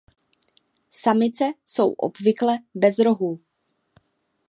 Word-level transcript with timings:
Samice 0.91 1.53
jsou 1.65 1.91
obvykle 1.93 2.57
bez 2.75 2.97
rohů. 2.99 3.39